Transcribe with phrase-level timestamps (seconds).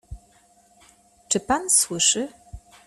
[1.27, 2.27] Czy pan słyszy…?